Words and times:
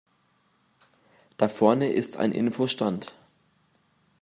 Da 1.37 1.47
vorne 1.47 1.91
ist 1.91 2.17
ein 2.17 2.31
Info-Stand. 2.31 3.13